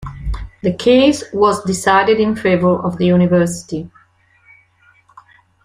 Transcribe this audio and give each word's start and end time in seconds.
The 0.63 0.73
case 0.75 1.23
was 1.31 1.63
decided 1.63 2.19
in 2.19 2.35
favor 2.35 2.75
of 2.75 2.97
the 2.97 3.05
University. 3.05 3.87